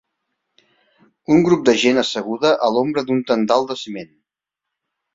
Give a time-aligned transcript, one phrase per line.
[1.35, 4.15] Un grup de gent asseguda a l'ombra d'un tendal de ciment.